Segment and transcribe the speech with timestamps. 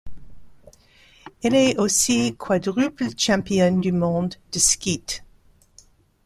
[1.43, 5.23] Elle est aussi quadruple championne du monde de skeet.